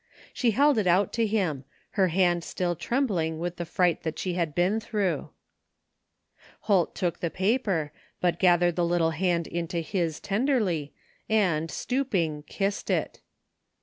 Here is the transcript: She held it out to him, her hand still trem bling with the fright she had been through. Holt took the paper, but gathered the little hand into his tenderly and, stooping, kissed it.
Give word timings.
She 0.33 0.49
held 0.49 0.79
it 0.79 0.87
out 0.87 1.13
to 1.13 1.27
him, 1.27 1.63
her 1.91 2.07
hand 2.07 2.43
still 2.43 2.75
trem 2.75 3.05
bling 3.05 3.37
with 3.37 3.57
the 3.57 3.67
fright 3.67 3.99
she 4.17 4.33
had 4.33 4.55
been 4.55 4.79
through. 4.79 5.29
Holt 6.61 6.95
took 6.95 7.19
the 7.19 7.29
paper, 7.29 7.91
but 8.19 8.39
gathered 8.39 8.75
the 8.77 8.83
little 8.83 9.11
hand 9.11 9.45
into 9.45 9.77
his 9.79 10.19
tenderly 10.19 10.91
and, 11.29 11.69
stooping, 11.69 12.41
kissed 12.47 12.89
it. 12.89 13.21